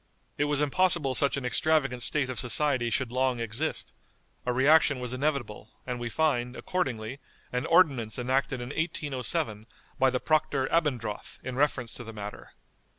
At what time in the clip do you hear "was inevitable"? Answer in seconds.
4.99-5.69